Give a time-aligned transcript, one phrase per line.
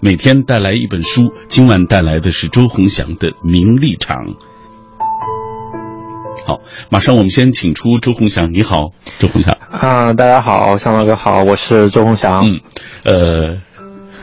[0.00, 1.32] 每天带来一本书。
[1.48, 4.16] 今晚带来的是周鸿祥的《名利场》。
[6.46, 8.52] 好，马上我们先请出周鸿祥。
[8.52, 9.56] 你好，周鸿祥。
[9.70, 12.48] 啊，大家好，向老哥好，我是周鸿祥。
[12.48, 12.60] 嗯，
[13.04, 13.67] 呃。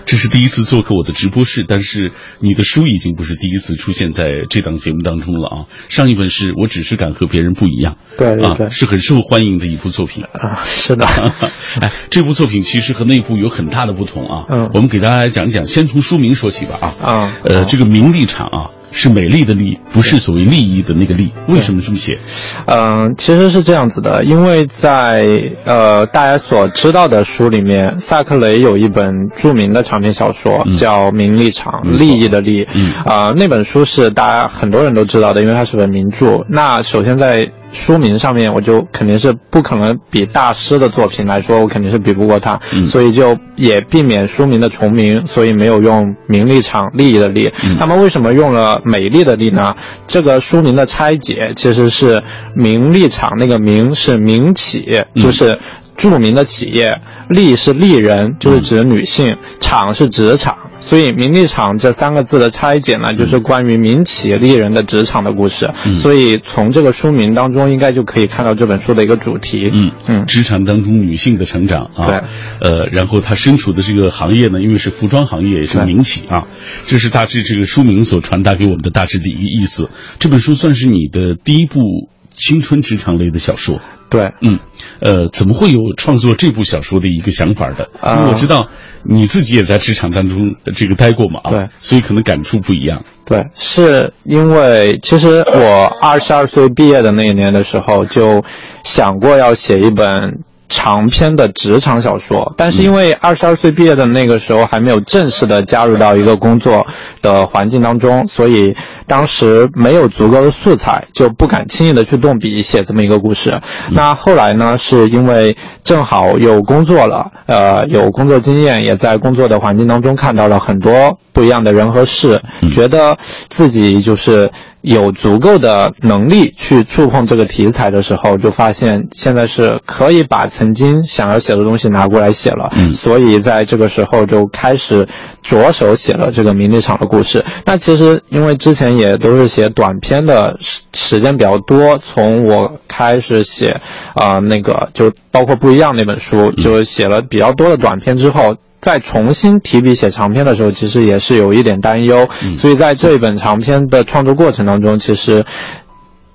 [0.06, 5.56] 这是第一次做客我的直播室，但是你的书已经不是第一次出现在这档节目当中了啊！
[5.90, 10.62] 上一本是我只是敢和别人不一样，对对对，是很受欢迎的一部作品啊！
[10.66, 11.06] 是的，
[11.82, 14.46] 哎，这部作品其实和那部有很大的不同啊！
[14.50, 16.94] 嗯，我们给大家来讲一讲，先从书名说起吧啊！
[17.04, 18.70] 啊，呃，这个名利场啊。
[18.92, 21.32] 是美丽的丽，不是所谓利益的那个利。
[21.48, 22.18] 为什么这么写？
[22.66, 32.68] 嗯，其实是这样子的，因为在呃大家所知道的书里面，萨克雷有一本著名的长篇小说叫《名利场》，利益的利。
[32.74, 36.46] 嗯啊，那本书是大家很多人都知道的，因为它是本名著。
[36.50, 47.52] 那首先在书名上面，我就肯定是不可能比大师的作品来说，我肯定是比不过他，所以就也避免书名的重名，所以没有用名利场利益的利。
[47.78, 49.76] 那么为什么用了美丽的丽呢？
[50.08, 52.24] 这个书名的拆解其实是
[52.56, 55.60] 名利场那个名是名企，就是
[55.98, 60.58] 著名的企业，利是利人，就是指女性，厂是职场。
[60.78, 65.72] 所以，名利场这三个字的拆解呢，就是关于民企利人的职场的故事。
[66.02, 69.72] 所以，从这个书名当中，应该就可以看到这本书的一个主题。
[69.74, 72.08] 嗯嗯，职场当中女性的成长啊。
[72.08, 72.22] 对。
[72.60, 76.44] 呃，然后她身处的这个行业呢，因为是服装行业，也是民企啊。
[76.86, 79.90] 这是大致这个书名所传达给我们的大致的一个意思。
[80.20, 83.80] 这本书算是你的第一部青春职场类的小说。
[84.10, 84.32] 对。
[84.42, 84.60] 嗯。
[85.00, 87.90] 呃，怎么会有创作这部小说的一个想法的？
[88.04, 88.68] 因为我知道。
[89.08, 91.40] 你自己也在职场当中这个待过嘛？
[91.52, 93.04] 对，所以可能感触不一样。
[93.24, 98.44] 对，是因为其实我二十二岁毕业的那一年的时候，就
[98.84, 100.40] 想过要写一本。
[100.68, 106.88] 长篇的职场小说，但是因为二十二岁毕业的那个时候还没有正式的加入到一个工作
[107.22, 108.76] 的环境当中，所以
[109.08, 113.60] 当时没有足够的素材，就不敢轻易的去动笔写这么一个故事。
[113.92, 123.18] 那后来呢，是因为正好有工作了，呃，有工作经验，也在工作的环境当中看到了很多不一样的人和事，觉得
[123.50, 124.52] 自己就是。
[124.86, 132.72] 有足够的能力去触碰这个题材的时候，就发现现在是可以把曾经想要写的东西拿过来写了。
[132.76, 135.08] 嗯，所以在这个时候就开始
[135.42, 137.44] 着手写了这个名利场的故事。
[137.66, 143.82] 那其实因为之前也都是写短篇的时时间比较多，从我开始写
[144.14, 148.56] 啊那个就包括不一样那本书，就写了比较多的短篇之后。
[148.86, 155.44] 再重新提笔写长篇的时候，其实也是有一点担忧，所以在这一本长篇的创作过程当中，其实。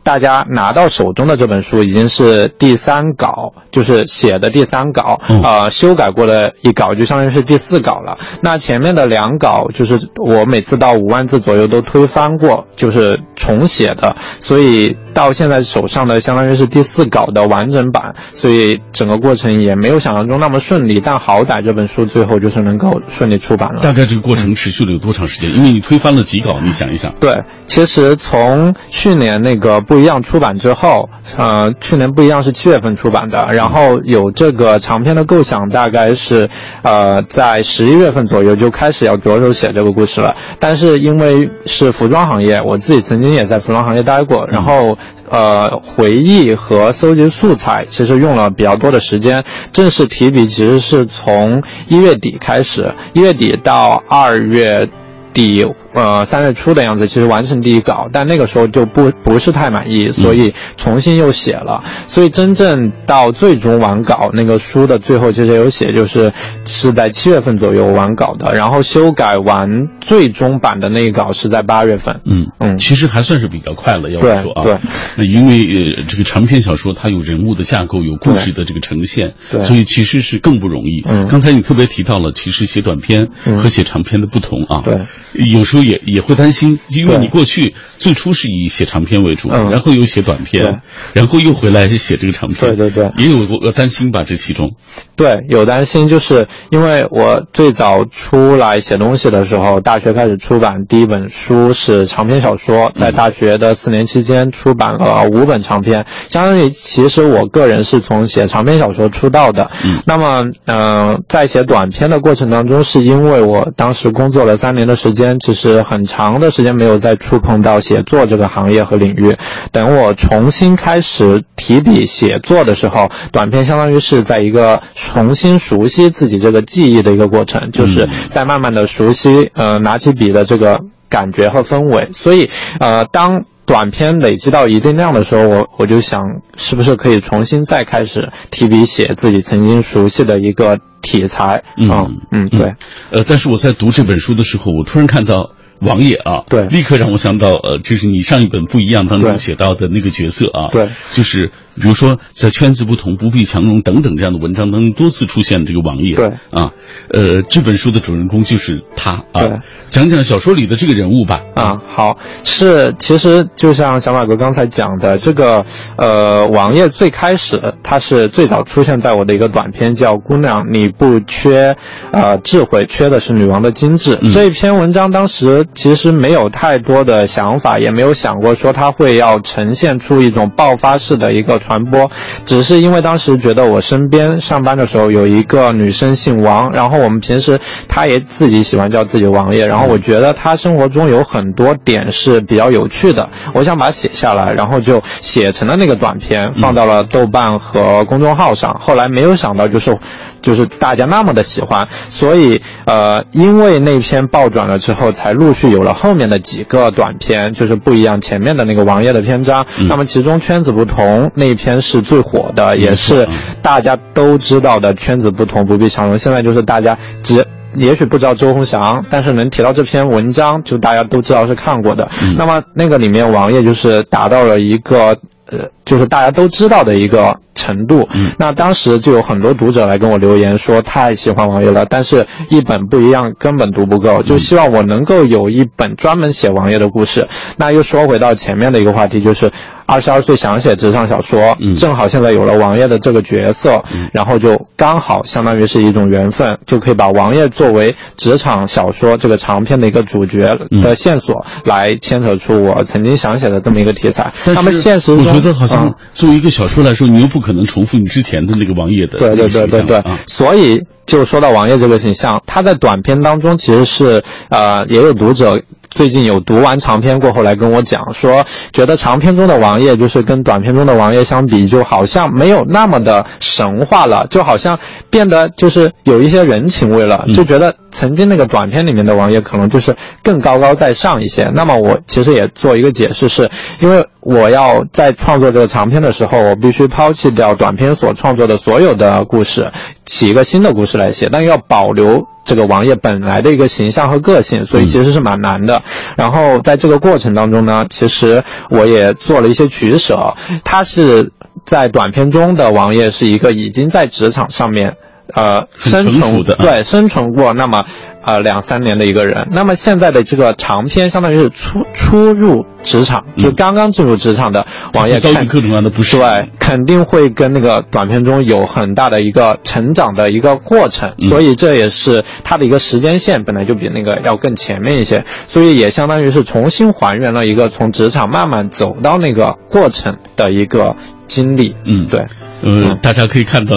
[0.02, 8.16] 大家拿到手中的这本书已经是第三稿，就是写的第三稿，呃，修改过的一稿，就相当于是第四稿了。
[8.42, 23.82] 那前面的两稿，就是我每次到五万字左右都推翻过，就是重写的，所以到现在手上的相当于是第四稿的完整版，所以整个过程也没有想象中那么顺利，但好歹这本书最后就是能够顺利出版了。
[23.82, 25.54] 大概这个过程持续了有多长时间？
[25.54, 27.12] 因为你推翻了几稿，你想一想。
[27.20, 29.80] 对，其实从去年那个。
[29.91, 36.48] 不一样出版之后，呃，去年不一样是七月份出版的，然后有这个长篇的构想，大概是，
[36.82, 40.36] 呃，在十一月份左右就开始要着手写这个故事了。
[40.60, 44.97] 但是因为是服装行业，我自己曾经也在服装行业待过，然后
[45.28, 49.44] 呃，回忆和搜集素材其实用了比较多的时间。
[49.72, 54.88] 正式提笔其实是从一月底开始，一月底到二月。
[55.32, 61.82] 底呃三月初的样子，其实完成第一稿，但那个时候就不不是太满意，所以重新又写了。
[62.06, 66.32] 所以真正到最终完稿，那个书的最后其实有写，就是
[66.64, 68.54] 是在七月份左右完稿的。
[68.54, 72.20] 然后修改完最终版的那一稿是在八月份。
[72.24, 74.62] 嗯嗯，其实还算是比较快了，要说啊。
[74.62, 74.78] 对，
[75.16, 81.02] 那因为呃这个长篇小说它有人物的架构，有故事的这个呈现，所以其实是更不容易。
[81.06, 84.82] 嗯，刚才你特别提到了，其实写短篇和写长篇的不同啊。
[84.84, 85.06] 对。
[85.47, 90.82] 有时候也也会担心，因为你过去最初是以写长篇为主，然后又写短篇，
[91.12, 94.22] 然后又回来写这个长篇，对对对，也有过担心吧？
[94.24, 94.72] 这其中，
[95.16, 109.71] 对，有担心，就是因为我最早出来写东西的时候，大学开始出版第一本书是长篇小说，在大学的四年期间出版了五本长篇，相当于其实我个人是从写长篇小说出道的。
[110.06, 115.69] 那么，嗯，在写短篇的过程当中，是因为我当时工作了三年的时间，其实。
[115.72, 119.36] 实很长的时间没有再触碰到写作这个行业和领域。
[119.72, 132.10] 等我重新开始提笔写作的时候，短片相当于是在一个重新熟悉自己这个记忆的一个过程，就是在慢慢的熟悉呃拿起笔的这个感觉和氛围。
[132.12, 133.44] 所以呃当。
[133.70, 141.62] 短篇累积到一定量的时候，我我就想，是不是可以重新再开始提笔写自己曾经熟悉的一个题材？
[141.76, 142.74] 嗯嗯，对。
[143.12, 145.52] 呃，但是我在读这本书的时候，我突然看到。
[145.80, 156.72] 王爷啊，对，立刻让我想到，呃，就是你上一本不一样当中写到的那个角色啊，对，就是比如说在圈子不同不必强融等等这样的文章当中多次出现这个王爷，对，啊，
[157.09, 159.48] 呃，这本书的主人公就是他啊，
[159.91, 165.65] 讲讲小说里的这个人物吧，啊，好，是其实就像小马哥刚才讲的，这个
[165.97, 171.74] 呃，王爷最开始他是最早出现在我的一个短篇叫《姑娘你不缺
[172.12, 175.66] 呃智慧，缺的是女王的精致》这一篇文章当时。
[175.74, 182.10] 其实没有太多的想法，也没有想过说它会要呈现出一种爆发式的一个传播，
[182.44, 187.58] 只是因为当时觉得我身边上班的时候有一个女生姓王，然后我们平时
[187.88, 198.76] 她也自己喜欢叫自己王爷，然后我觉得她生活中有很多点是比较有趣的，我想把它写下来，然后就写成了那个短片，放到了豆瓣和公众号上。
[198.80, 199.96] 后来没有想到就是。
[200.41, 209.65] 就是大家那么的喜欢，所以呃，因为那篇爆转了之后，才陆续有了后面的几个短篇，就是不一样前面的那个王爷的篇章。
[209.89, 213.28] 那么其中圈子不同那一篇是最火的，也是
[213.63, 216.19] 大家都知道的圈子不同不必强融。
[216.19, 222.09] 现在就是大家只也许不知道周鸿祥，但是能提到这篇文章，就大家都知道是看过的。
[222.37, 225.16] 那么那个里面王爷就是达到了一个。
[225.50, 228.08] 呃，就是大家都知道的一个程度。
[228.38, 237.26] 那当时就有很多读者来跟我留言说，太喜欢王爷了，但是一本不一样根本读不够，就希望我能够有一本专门写王爷的故事。
[237.56, 239.50] 那又说回到前面的一个话题，就是。
[239.86, 243.82] 二十二岁想写职场小说，正好现在有了王爷的这个角色，
[244.12, 254.32] 然后就刚好相当于是一种缘分，就可以把王爷作为职场小说这个长篇的一个主角的线索，来牵扯出我曾经想写的这么一个题材。
[254.44, 265.62] 那么现实我觉得好像作为一个小说来说，你又不可能重复你之前的那个王爷的对对对对对，所以就说到王爷这个形象，他在短片当中其实是呃也有读者。
[265.90, 274.78] 最近有读完长篇过后来跟我讲说，觉得长篇中的王爷就是跟短篇中的王爷相比，就好像没有那么的神话了，就好像
[275.11, 281.50] 变得就是有一些人情味了，就觉得曾经那个短片里面的王爷可能就是更高高在上一些。
[281.54, 283.50] 那么我其实也做一个解释，是
[283.81, 289.73] 因为我要在创作这个长篇的时候，我必须抛弃掉短篇所创作的所有的故事，
[290.07, 292.25] 起一个新的故事来写，但要保留。
[292.45, 295.83] 这个王爷本来的一个形象和个性，所以其实是蛮难的。
[296.16, 300.35] 然后在这个过程当中呢，其实我也做了一些取舍。
[300.64, 301.33] 他是
[301.64, 304.97] 在短片中的王爷是一个已经在职场上面，
[305.35, 307.52] 呃，生存对生存过。
[307.52, 307.85] 那么。
[308.23, 330.94] 呃，两三年的一个人，那么现在的这个长篇相当于是初初入职场，就刚刚进入职场的网页，遭遇各种各样的不适，对，肯定会跟那个短片中有很大的一个成长的一个过程，所以这也是它的一个时间线本来就比那个要更前面一些，所以也相当于是重新还原了一个从职场慢慢走到那个过程的一个
[331.26, 332.26] 经历，嗯，对。
[332.62, 333.76] 嗯，大家可以看到，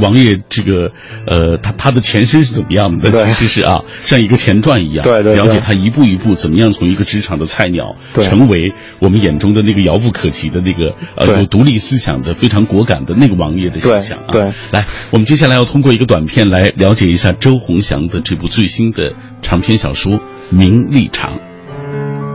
[0.00, 0.90] 王爷这个，
[1.26, 3.10] 呃，他他的前身是怎么样的？
[3.10, 14.32] 其实是啊，像一个前传一样，对对，了解他一步一步怎么样从一个职场的菜鸟，成为我们眼中的那个遥不可及的那个呃有独立思想的非常果敢的那个王爷的形象啊。
[14.32, 19.12] 对，来，我们接下来要通过一个短片来了解一下周鸿祥的这部最新的
[19.42, 20.14] 长篇小说
[20.50, 21.32] 《名利场》。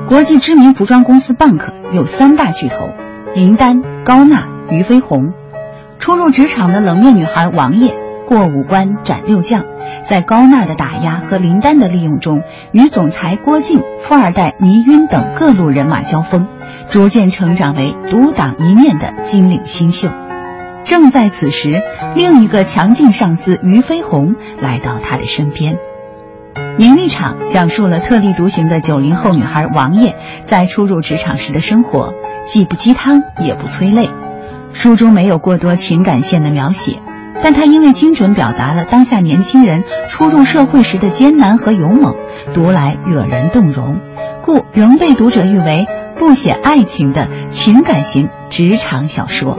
[0.08, 2.89] 国际知名服装公司 Bank 有三大巨头：
[3.36, 5.34] 林丹、高娜、俞飞鸿。
[6.01, 7.93] 初入职场的冷面女孩王爷，
[8.25, 9.65] 过五关斩六将，
[10.03, 12.41] 在高娜的打压和林丹的利用中，
[12.72, 16.48] 与总裁郭靖、富二代倪晕等各路人马交锋，
[16.89, 20.10] 逐渐成长为独当一面的金领新秀。
[20.84, 21.84] 正在此时，
[22.15, 25.77] 另一个强劲上司俞飞鸿来到他的身边。
[26.79, 30.15] 名利场讲述了特立独行的九零后女孩王爷
[30.46, 34.10] 在初入职场时的生活，既不鸡汤也不催泪。
[34.74, 37.01] 书中没有过多情感线的描写，
[37.44, 42.16] 但他因为精准表达了当下年轻人初入社会时的艰难和勇猛，
[42.54, 44.00] 读来惹人动容，
[44.44, 45.88] 故仍被读者誉为
[46.18, 49.58] 不写爱情的情感型职场小说。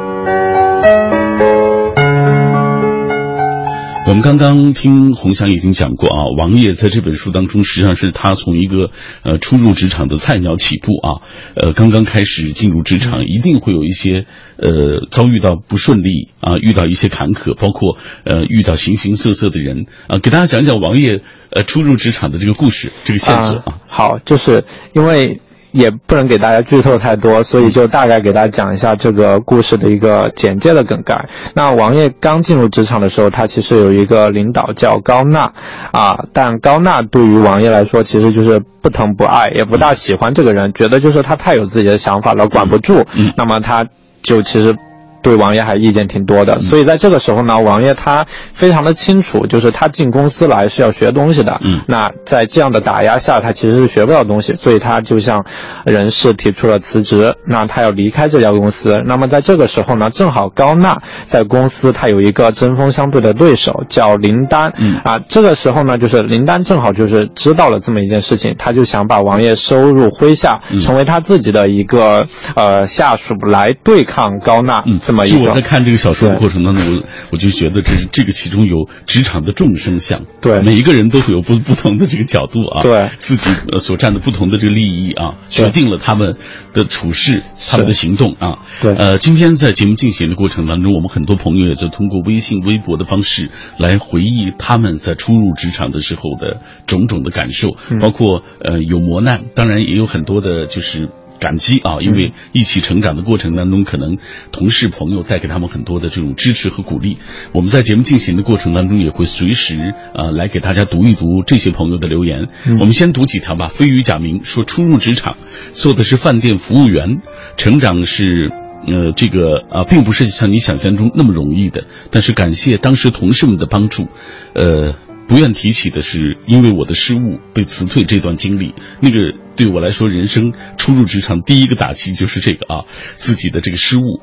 [4.12, 8.90] 我们刚刚听洪翔已经讲过啊，王爷在这本书当中，实际上是他从一个
[9.22, 14.26] 呃初入职场的菜鸟起步啊，呃刚刚开始进入职场，一定会有一些
[14.58, 23.78] 呃遭遇到不顺利啊，遇到一些坎坷，包括呃遇到形形色色的人啊，给大家讲讲王爷呃初入职场的这个故事，这个线索啊。
[23.86, 25.40] 好，就是因为。
[25.72, 31.28] 也不能给大家剧透太多，所以就大概给大家讲一下这个故事的一个简介的梗概。
[31.54, 35.52] 那王爷刚进入职场的时候，他其实有一个领导叫高娜，
[35.90, 43.04] 啊，但高娜对于王爷来说，其实就是不疼不爱，也不大喜欢这个人，觉得就是他太有自己的想法了，管不住。
[43.36, 43.84] 那么他
[44.22, 44.76] 就其实。
[45.22, 51.60] 对王爷还意见挺多的，所以在这个时候呢，王爷他非常的清楚，就是他进公司来是要学东西的。
[51.62, 55.44] 嗯，那在这样的打压下，他其实是学不到东西，所以他就向
[55.84, 57.36] 人事提出了辞职。
[57.46, 59.00] 那他要离开这家公司。
[59.06, 64.72] 那么在这个时候呢，正好高娜在公司，他有一个针锋相对的对手叫林丹。
[64.78, 72.26] 嗯，啊，这个时候呢，就是林丹正好就是知道了这么一件事情，他就想把王爷收入麾下，成为他自己的一个
[72.56, 74.82] 呃下属来对抗高娜。
[74.84, 74.98] 嗯。
[75.24, 86.36] 其实我在看这个小说的过程当中，我我就觉得这是这个其中有职场的众生相，对，每一个人都会有不不同的这个角度啊，对，自己所占的不同的这个利益啊，决定了他们
[86.72, 101.08] 的处事，他们的行动啊，对，呃，今天在节目进行的过程当中，我们很多朋友也在通过微信、微博的方式来回忆他们在初入职场的时候的种种的感受，包括呃有磨难，当然也有很多的就是。
[101.42, 104.16] 感激啊，因为一起成长的过程当中，可能
[104.52, 107.18] 同事朋友带给他们很多的这种支持和鼓励。
[107.52, 112.46] 我们在节目进行的过程当中，也会随时啊来给大家读一读这些朋友的留言。
[112.78, 113.66] 我们先读几条吧。
[113.66, 115.36] 飞鱼假名说，初入职场
[115.72, 117.20] 做的是饭店服务员，
[117.56, 118.52] 成长是
[118.86, 121.86] 呃这个啊，并不是像你想象中那么容易的。
[122.12, 124.06] 但是感谢当时同事们的帮助，
[124.54, 124.94] 呃。
[125.28, 129.18] 不愿提起的是，因为我的失误被辞退这段经历，那个
[129.56, 134.20] 对我来说，人生初入职场第一个打击就是这个啊，自己的这个失误。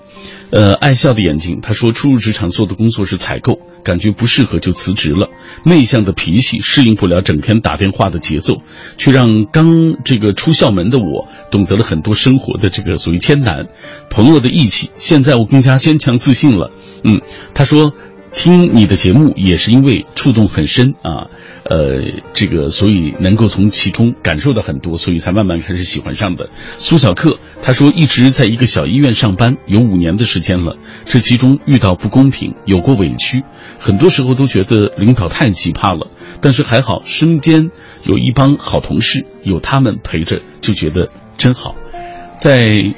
[0.51, 5.29] 呃，爱笑的眼睛，他说初入职场做的工作是采购，感觉不适合就辞职了。
[5.63, 8.61] 内向的脾气适应不了整天打电话的节奏，
[8.97, 13.67] 却让刚这个出校门的我懂得了很多生活的这个所谓艰难。
[14.09, 16.71] 朋友的义气，现在我更加坚强自信了。
[17.03, 17.21] 嗯，
[17.53, 17.93] 他说。
[18.31, 21.25] 听你的节目也是因为触动很深啊，
[21.63, 26.49] 呃，这个所以能够从其中感受到很多，所以才慢慢开始喜欢上的。
[26.77, 33.43] 苏小克他说一直在一个小医院上班有五年的时间了，这其中遇到不公平，有过委屈，
[33.79, 37.71] 很多时候都觉得领导太奇葩了，但是还好身边
[38.03, 41.75] 有一帮好同事，有他们陪着就觉得真好，
[42.37, 42.93] 在。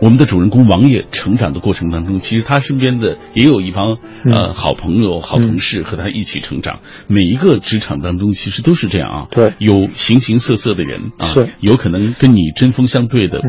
[0.00, 3.96] 我们的主人公王爷成长的过程当中，其实他身边的也有一帮
[4.30, 6.80] 呃好朋友、好同事和他一起成长。
[7.08, 9.26] 每一个职场当中，其实都是这样啊。
[9.30, 13.40] 对，有形形色色的人啊，是有可能跟你针锋相对的，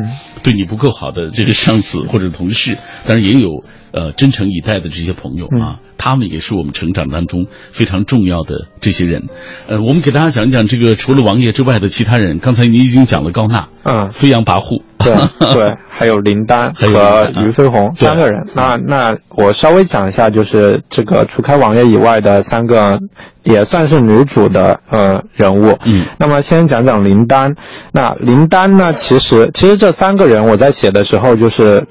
[0.41, 5.79] 对你不够好的这个上司 或者同事，当然也有呃真诚以待的这些朋友啊。
[6.01, 9.27] 他们也是我们成长当中非常重要的这些人，
[9.67, 12.39] 呃，我们给大家讲一讲这个除了王爷之外的其他人。
[12.39, 15.15] 刚才你已经讲了高娜，啊，飞扬跋扈， 对
[15.53, 16.87] 对，还有林丹和
[17.33, 18.45] 俞飞鸿三个人。
[18.53, 22.99] 那那我稍微讲一下，就是这个除开王爷以外的三个
[23.43, 25.77] 也算是女主的呃人物。
[25.85, 27.55] 嗯，那么先讲讲林丹。
[27.91, 31.85] 那林丹呢，其实其实这三个人我在写的时候就是。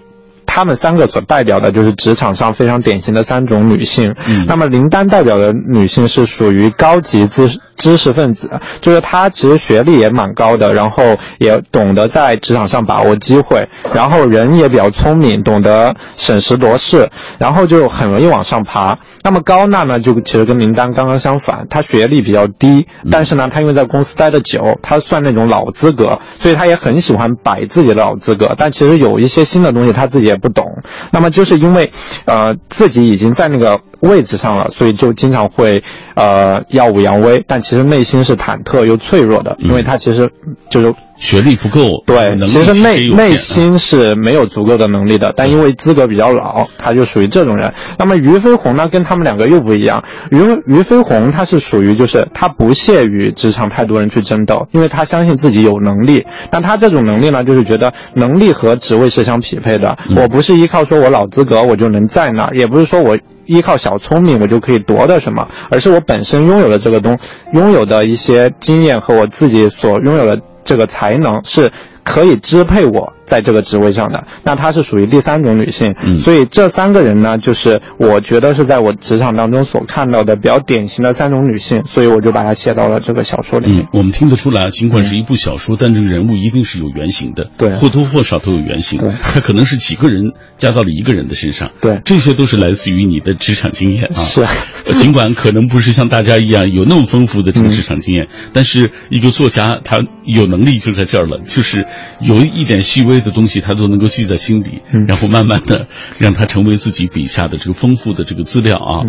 [0.50, 4.12] 他们三个所代表的就是职场上非常典型的三种女性。
[4.26, 7.46] 嗯，那么林丹代表的女性是属于高级知
[7.78, 11.02] 知识分子，就是他其实学历也蛮高的，然后
[11.38, 17.08] 也懂得在职场上把握机会，然后人也比较聪明，懂得审时度势，
[17.38, 18.98] 然后就很容易往上爬。
[19.22, 28.54] 那么高娜呢，就其实跟林丹刚刚相反，她学历比较低，但是呢，她因为在公司待的久，她算那种老资格，所以她也很喜欢摆自己的老资格。
[28.56, 30.38] 但其实有一些新的东西，她自己也。
[30.38, 30.64] 不懂，
[31.10, 31.90] 那么就是因为，
[32.24, 35.82] 呃，自己已经在那个位置上了，所以就经常会，
[36.14, 40.30] 呃，耀武扬威，但其实内心是忐忑又脆弱的，因为他其实
[40.68, 40.94] 就是。
[41.20, 47.74] 学历不够，对，其实内内心是没有足够的能力的，但因为资格比较老，他就属于这种人。
[47.98, 50.04] 那么俞飞鸿呢，跟他们两个又不一样。
[50.30, 56.24] 俞俞飞鸿他是属于就是他不屑于职场太多人去争斗，因为他相信自己有能力。
[56.52, 59.98] 那他这种能力呢，就是觉得能力和职位是相匹配的。
[60.14, 67.18] 我不是依靠说我老资格我就能在那儿，也不是说我依靠小聪明我就可以夺得什么，而是我本身拥有的这个东，
[67.52, 70.40] 拥有的一些经验和我自己所拥有的。
[70.64, 71.72] 这个才能是
[72.04, 75.94] 可以支配我在这个职位上的，那她是属于第三种女性。
[76.18, 83.86] 所以这三个人呢，就是我觉得是在我职场当中所看到的比较典型的三种女性，所以我就把它写到了这个小说里面。
[83.92, 88.98] 我们听得出来，尽管是一部小说，但这个人物一定是有原型的，对，或多或少都有原型。
[88.98, 94.20] 对他 可能是几个人加到了一个人的身上，对，这些都是来自于你的职场经验啊。
[94.22, 94.46] 是，
[94.94, 101.84] 尽管可能不是像大家一样有那么丰富的这个职场经验，但是一个作家他有能力就在这儿了，就是
[102.20, 109.04] 有一点细微的东西他都能够记在心里，然后慢慢的 让他成为自己笔下的这个丰富的这个资料啊。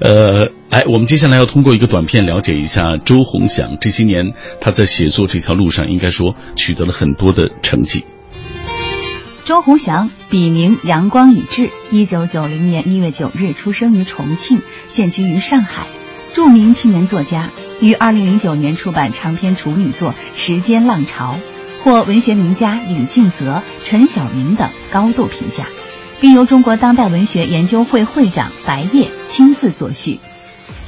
[0.00, 8.04] 呃，哎，我们接下来要通过一个短片了解一下周鸿祥这些年他在写作这条路上应该说取得了很多的成绩。
[9.44, 15.86] 周鸿祥，笔名阳光已至，一九九零年一月九日出生于重庆，现居于上海，
[16.32, 21.38] 著名青年作家，于二零零九年出版长篇处女作《时间浪潮》，
[21.84, 25.66] 获文学名家李敬泽、陈晓明等高度评价，
[26.18, 30.18] 并由中国当代文学研究会会长白夜亲自作序。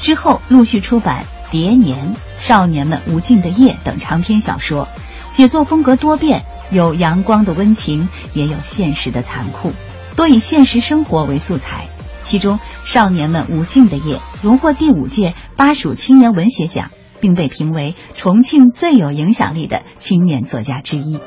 [0.00, 1.99] 之后陆续出版《蝶年》
[2.47, 4.88] 《少年们无尽的夜》等长篇小说，
[5.31, 6.43] 写作风格多变。
[6.71, 9.73] 有阳光的温情，也有现实的残酷，
[10.17, 11.87] 多以现实生活为素材。
[12.25, 12.59] 其中，
[12.91, 21.20] 《少年们无尽的夜》荣获第五届巴蜀青年文学奖，并被评为重庆最有影响力的青年作家之一。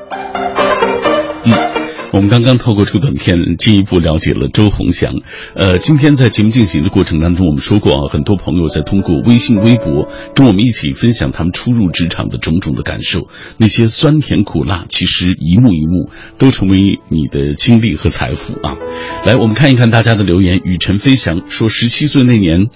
[2.12, 5.12] 我们刚刚透过这个短片进一步了解了周鸿祥。
[5.54, 18.76] 呃，今天在节目进行的过程当中，我们说过啊，很多朋友在通过微信、微博跟我们一起分享他们初入职场的种种的感受，那些酸甜苦辣，其实一幕一幕都成为你的经历和财富啊。
[19.24, 20.60] 来，我们看一看大家的留言。
[20.64, 22.66] 雨辰飞翔说，十七岁那年，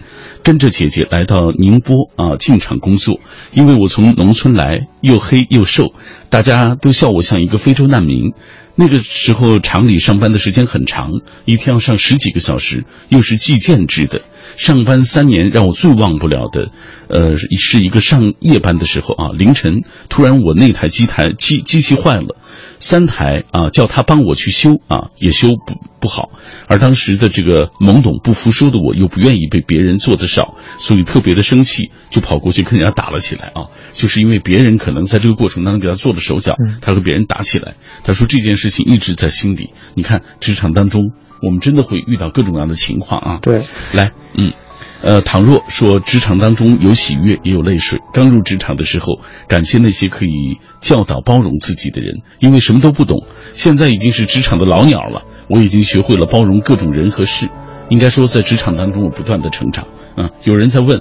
[0.45, 3.19] 跟着姐姐来到宁波啊进厂工作，
[3.53, 5.93] 因为我从农村来，又黑又瘦，
[6.31, 8.33] 大家都笑我像一个非洲难民。
[8.77, 11.11] 那个时候厂里上班的时间很长，
[11.45, 14.23] 一天要上十几个小时，又是计件制的。
[14.57, 16.71] 上班三年让我最忘不了的，
[17.09, 22.37] 呃，是一个上夜班的时候啊，凌晨突然我那台机台机机器坏了。
[22.81, 26.31] 三台啊，叫他帮我去修啊，也修不不好。
[26.67, 33.73] 而当时的这个懵懂不服输的我，又不愿意被别人做的少，所以特别的生气，就跑过去跟人家打了起来啊。
[33.95, 37.75] 就是因为别人可能在这个过程当中给他做了手脚，他和别人打起来。
[38.03, 39.73] 他说这件事情一直在心底。
[39.95, 41.13] 你看职场当中，
[41.45, 43.39] 我们真的会遇到各种各样的情况啊。
[43.43, 44.53] 对，来，嗯。
[45.03, 48.01] 呃，倘若说职场当中有喜悦，也有泪水。
[48.15, 53.27] 刚入职场的时候，感谢那些可以教导、包容自己的人，因为什么都不懂。
[53.53, 57.51] 现在已经是职场的老鸟了，我已经学会了包容各种人和事。
[57.91, 59.87] 应该说，在职场当中，我不断的成长。
[60.17, 60.99] 啊，有人在问，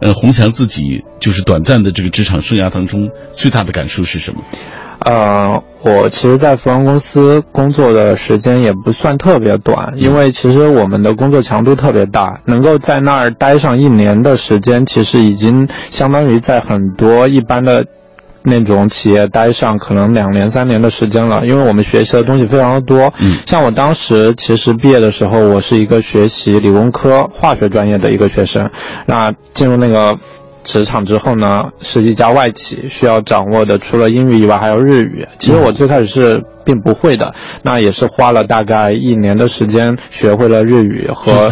[0.00, 0.84] 呃，洪强自己
[1.18, 4.44] 就是短暂的这个职场生涯当中，最大的感受是什么？
[5.04, 17.86] 呃，我其实，在服装公司工作的时间也不算特别短，因为其实我们的工作强度特别大，能够在那儿待上一年的时间，其实已经相当于在很多一般的
[18.42, 21.46] 那种企业待上可能两年、三年的时间了。
[21.46, 28.70] 因为我们学习的东西非常的多，嗯，像我当时其实毕业的时候，我是一个学习理工科化学专业的一个学生，
[29.06, 30.18] 那进入那个。
[30.62, 35.26] 职场之后呢，是一家外企，需要掌握的除了英语以外，还有日语。
[35.38, 41.50] 其实我最开始是并不会的，那也是花了大概一年的时间学会了日语和。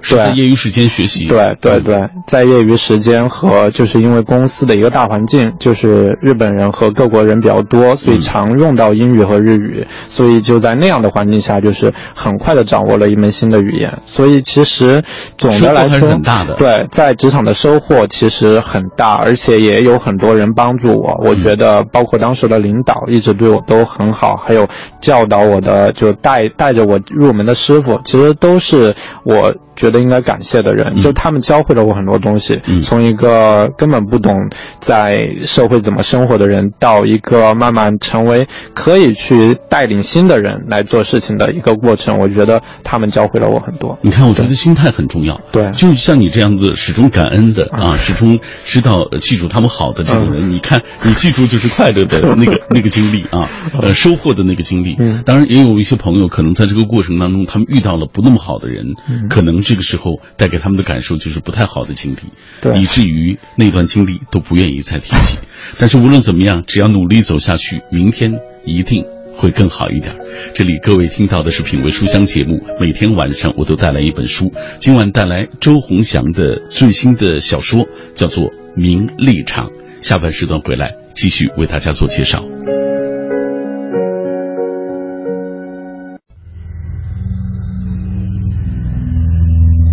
[0.00, 13.98] 是在业余时间学习，对对对，在业余时间和就是因为公司的一个大环境，就是日本人和各国人比较多，所以常用到英语和日语，所以就在那样的环境下，就是很快的掌握了一门新的语言。
[14.04, 15.02] 所以其实
[15.36, 16.54] 总的来说，很大的。
[16.54, 21.20] 对，在职场的收获其实很大，而且也有很多人帮助我。
[21.24, 24.66] 我觉得包括当时的领导一直对我都很好，还有
[25.00, 29.54] 教导我的就带带着我入门的师傅，其实都是我。
[29.78, 32.60] 觉得应该感谢的人，就他们教会了我很多东西。
[32.82, 34.34] 从一个根本不懂
[34.80, 43.96] 在社会怎么生活的人，到一个慢慢成为可以去带领新的人来做事情的一个过程，我觉得他们教会了我很多。
[44.02, 45.40] 你看，我觉得心态很重要。
[45.52, 53.48] 对，就像你这样子始终感恩的啊，始终知道记住他们好的这种人，你看你记住就是快乐的 那个那个经历啊，
[53.80, 54.96] 呃，收获的那个经历。
[55.24, 58.84] 当然，也有一些朋友可能在这个过程当中，他们遇到了不那么好的人，
[59.30, 59.62] 可能。
[59.68, 65.38] 这个时候带给他们的感受就是不太好的经历，以至于那段经历都不愿意再提起。
[65.78, 68.32] 但是无论怎么样，只要努力走下去，明天
[68.64, 69.04] 一定
[69.34, 70.16] 会更好一点。
[70.54, 74.50] 这里各位听到的是品味书香节目，每天晚上我都带来一本书，
[74.80, 79.66] 今晚带来周鸿祥的最新的小说，叫做《名利场》。
[80.00, 82.42] 《下半时段回来继续为大家做介绍。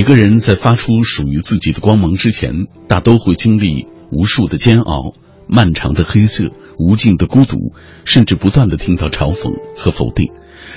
[0.00, 2.52] 每一个人在发出属于自己的光芒之前，
[2.88, 5.12] 大都会经历无数的煎熬、
[5.46, 7.74] 漫长的黑色、无尽的孤独，
[8.06, 10.32] 甚至不断的听到嘲讽和否定。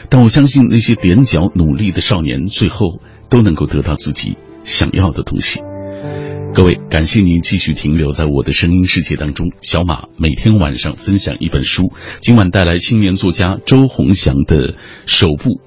[0.10, 5.62] 但我相信那些踮脚努力的少年，最后都能够得到自己想要的东西。
[6.54, 9.54] 各位，感谢您继续停留在我的声音世界当中。
[9.62, 15.62] 小马每天晚上分享一本书，今晚带来青年作家周鸿祥的首部。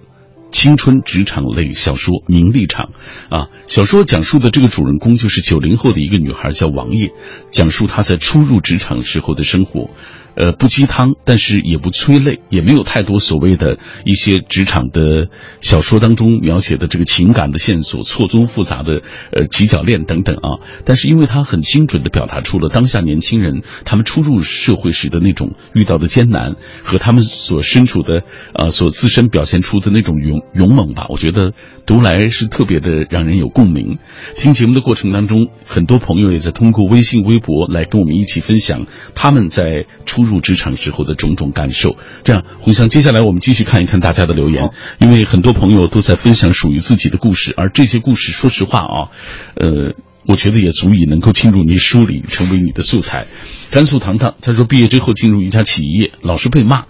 [0.57, 2.89] 青春职场类小说《名利场》，
[3.37, 7.13] 啊，小说讲述的这个主人公就是九零后的一个女孩，叫王烨，
[7.51, 9.91] 讲述她在初入职场时候的生活。
[10.35, 15.29] 呃，不鸡汤，但是也不催泪，也没有太多所谓的一些职场的
[15.63, 19.01] 小说当中描写的这个情感的线索错综复杂的
[19.33, 20.61] 呃几角恋等等啊。
[20.85, 31.53] 但是因为他很精准的表达出了当下年轻人他们初入社会时的那种遇到的艰难和他们所身处的啊所自身表现出的那种勇勇猛吧，我觉得
[31.87, 33.99] 读来是特别的让人有共鸣。
[34.35, 40.27] 听节目的过程当中，很多朋友也在通过微信、微博来跟我们一起分享他们在初。
[40.27, 49.15] 入职场时候的种种感受，这样，红香，接下来我们继续看一看大家的留言，因为很多朋友都在分享属于自己的故事，而这些故事，说实话啊，
[49.55, 49.95] 呃，
[50.27, 53.29] 我觉得也足以能够进入你书里，成为你的素材。
[53.71, 56.87] 甘肃糖糖他说，毕业之后进入一家企业，老是被骂。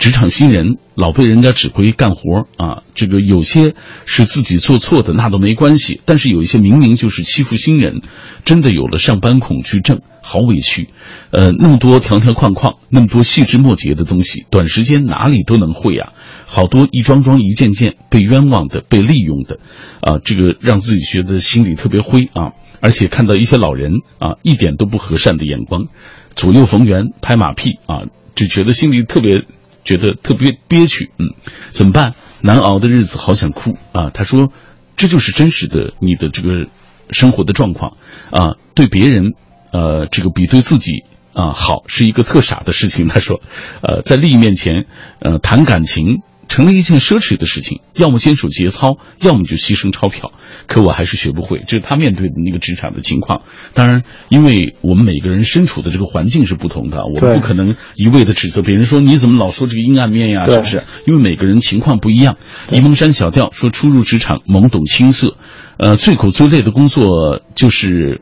[0.00, 3.74] 职场新人老被人家指挥干活啊，这个有些
[4.06, 6.00] 是自己做错的，那都没关系。
[6.06, 8.00] 但是有一些明明就是欺负新人，
[8.46, 10.88] 真的有了上班恐惧症，好委屈。
[11.32, 16.14] 呃，那么多条条框框，那么多细枝末节的东西，短时间哪里都能会啊？
[16.46, 19.58] 好多一桩桩、一件件被冤枉的、被利用的，
[20.00, 22.52] 啊，这个让自己觉得心里特别灰啊。
[22.80, 25.88] 而且看到一些老人啊，一点都不和善的眼光，
[26.34, 29.44] 左右逢源、拍马屁啊，就觉得心里特别。
[29.84, 31.34] 觉得特别憋屈，嗯，
[31.70, 32.14] 怎么办？
[32.42, 34.10] 难熬的日子，好想哭啊！
[34.14, 34.52] 他说，
[34.96, 36.68] 这就是真实的你的这个
[37.10, 37.96] 生活的状况
[38.30, 38.56] 啊。
[38.74, 39.34] 对别人，
[39.72, 43.08] 呃，这个比对自己啊好是一个特傻的事情。
[43.08, 43.40] 他说，
[43.82, 44.86] 呃，在利益面前，
[45.20, 46.22] 呃，谈感情。
[46.50, 50.32] 成了一件奢侈的事情，要么坚守节操，要么就牺牲钞票。
[50.66, 53.42] 可我还是学不会，这是他面对的那个职场的情况。
[53.72, 60.82] 当然，因为我们每个人身处的这个环境是不同的，我们不可能一味的指责别人说你怎么老说这个阴暗面呀，是不是？
[61.06, 62.36] 因为每个人情况不一样。
[62.68, 65.36] 沂蒙山小调说，初入职场懵懂青涩，
[65.78, 68.20] 呃，最苦最累的工作就是，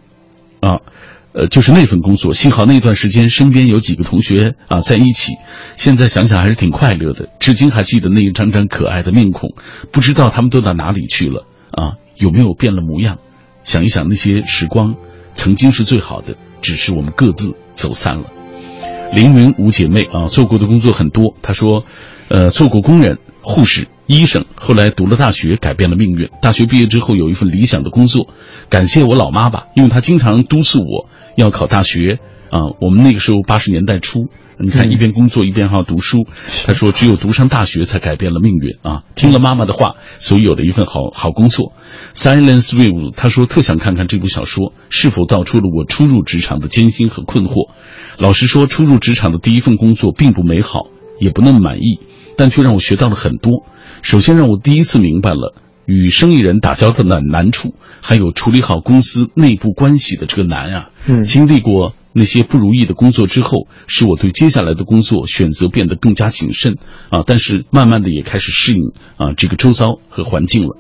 [0.61, 0.71] 啊。
[0.71, 0.83] 呃，
[1.33, 5.35] 呃就是那份工作，幸好那段时间身边有几个同学啊在一起，
[5.77, 9.55] 现在想想还是挺快乐的，至今还记得那一张张可爱的面孔，
[9.93, 11.93] 不知道他们都到哪里去了啊？
[12.17, 13.19] 有没有变了模样？
[13.65, 14.97] 想一想那些时光，
[15.35, 18.25] 曾经是最好的，只是我们各自走散了。
[19.13, 21.35] 凌云五姐妹啊，做过的工作很多。
[21.43, 21.85] 她说，
[22.29, 26.29] 呃，做过工人、护士、医生，后来读了大学，改变了命运。
[26.43, 28.29] 大学毕业之后有一份理想的工作，
[28.69, 31.09] 感谢我老妈吧，因为她经常督促我。
[31.39, 32.19] 要考大学
[32.51, 32.75] 啊！
[32.81, 34.27] 我们那个时候八十年代初，
[34.59, 36.27] 你看一边工作一边还要读书。
[36.67, 39.05] 他说，只有读上大学才改变了命运啊！
[39.15, 41.75] 听了妈妈的话，所以有了一份好好工作。
[42.13, 47.71] Silence Wave，他说特想看看这部小说是否道出了我初入职场的艰辛和困惑。
[48.19, 50.89] 老实说，初入职场的第一份工作并不美好，
[51.21, 52.01] 也不那么满意，
[52.37, 53.65] 但却让我学到了很多。
[54.03, 55.55] 首先，让我第一次明白了。
[55.89, 60.91] 与生意人打交道的难处，还有处理好公司内部关系的这个难啊。
[61.07, 66.77] 嗯，经历过那些不如意的工作之后，使我对接下来的工作选择变得更加谨慎
[67.09, 67.23] 啊。
[67.27, 70.77] 但是慢慢的也开始适应啊这个周遭和环境了。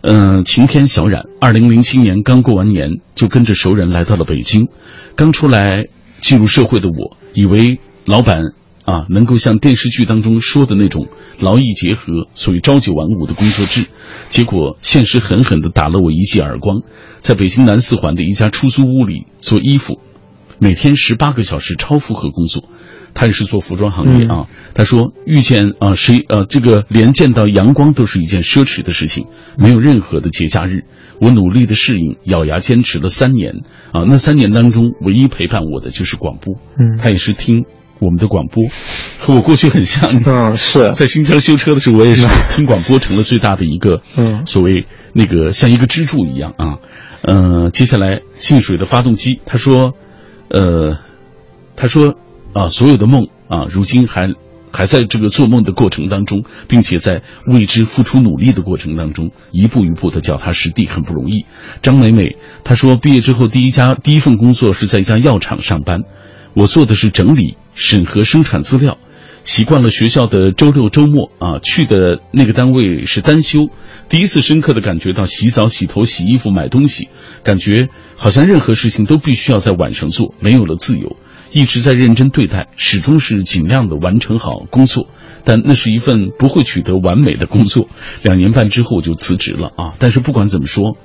[0.00, 4.66] 嗯，晴天小冉，二零零七年刚过完年，就跟着熟人来到了北京。
[5.14, 5.84] 刚出来
[6.20, 8.42] 进入社会的我，以为老板。
[8.84, 13.86] 啊，能够像电视剧当中说的那种劳逸结合，所谓朝九晚五的工作制，
[14.28, 16.82] 结果现实狠狠地打了我一记耳光。
[17.20, 20.00] 在北京南四环的一家出租屋里做衣服，
[20.58, 22.64] 每天十八个小时超负荷工作。
[23.16, 24.48] 他也是做服装行业啊。
[24.74, 30.84] 他说遇见啊谁呃这个连见到阳光都是一件奢侈的事情，没有任何的节假日。
[31.20, 34.02] 我努力的适应，咬牙坚持了三年啊。
[34.04, 36.56] 那三年当中，唯一陪伴我的就是广播。
[36.76, 37.66] 嗯，他也是听。
[38.00, 38.64] 我们的广播，
[39.18, 40.10] 和我过去很像。
[40.26, 46.78] 嗯，是在新疆修车的时候，我也是 听广播成了最大的一个，嗯，所谓那个像一个支柱一样啊。
[47.22, 49.94] 嗯，接下来信水的发动机，他说，
[50.48, 50.98] 呃，
[51.76, 52.16] 他说
[52.52, 54.34] 啊，所有的梦啊，如今还
[54.70, 61.46] 还在这个做梦的过程当中，并且在为之付出努力的过程当中，一步一步的脚踏实地，很不容易。
[61.80, 66.02] 张美美她说，毕业之后第一家第一份工作是在一家药厂上班，
[66.54, 68.98] 我做的是整理、审核生产资料。
[69.44, 73.68] 习惯了学校的周六周末啊，去的那个单位是单休，
[74.08, 77.08] 第一次深刻的感觉到洗澡、洗头、洗衣服、买东西，
[77.42, 81.16] 感觉好像任何事情都必须要在晚上做，没有了自由。
[81.52, 85.08] 一直在认真对待，始终是尽量的完成好工作，
[85.44, 87.86] 但那是一份不会取得完美的工作。
[88.22, 89.94] 两年半之后我就辞职了啊！
[89.98, 90.96] 但是不管怎么说，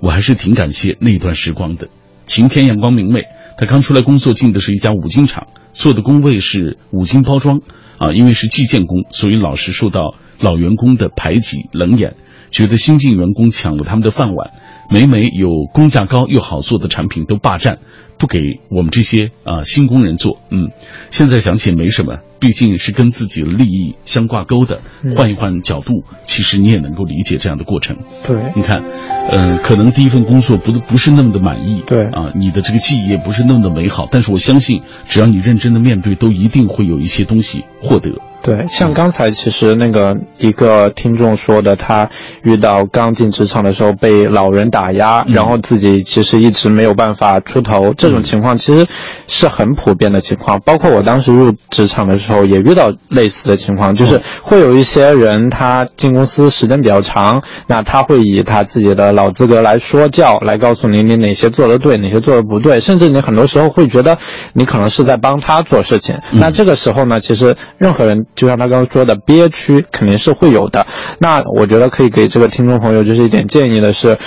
[0.00, 1.88] 我还是挺感谢那段时光的。
[2.26, 3.22] 晴天阳光明媚，
[3.58, 5.48] 他刚出来工作进的是一家五金厂。
[5.72, 7.60] 做的工位是五金包装，
[7.98, 12.14] 啊，因为是计件工，所以老是受到老员工的排挤冷眼，
[12.50, 14.52] 觉得新进员工抢了他们的饭碗，
[14.90, 17.78] 每每有工价高又好做的产品都霸占，
[18.16, 20.38] 不给我们这些啊新工人做。
[20.50, 20.70] 嗯，
[21.10, 24.80] 现在想起没什么，毕竟是跟自己的利益相挂钩的。
[25.14, 27.98] 换一换角度，其实你也能够理解这样的过程。
[28.22, 28.82] 对，你看，
[29.30, 31.82] 嗯，可能第一份工作不不是那么的满意。
[31.86, 38.10] 对啊，你的这个记忆也不是那么的美好，但是我相信，只要你认真的面对，都一定会有一些东西获得。
[38.40, 42.08] 对，像刚才其实那个一个听众说的，他
[42.44, 48.86] 遇到刚进职场的时候被老人打压，然后自己其实一直没有办法出头，这种情况其实
[49.26, 50.60] 是很普遍的情况。
[50.60, 64.16] 包括我当时入职场的时候也遇到类似的情况，就是会有一些人他进公司时间比较长，那他会以他自己的老资格来说教，来告诉你你哪些做的对，哪些做的不对，甚至你很多时候会觉得
[64.52, 66.16] 你可能是在帮他做事情。
[66.32, 68.18] 那这个时候呢，其实任何人。
[68.34, 70.86] 就像他刚刚说的，憋屈肯定是会有的。
[71.18, 74.18] 那我觉得可以给这个听众朋友就是一点建议的是，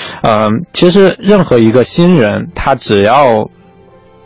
[0.49, 3.49] 嗯，其实任何一个新人，他只要。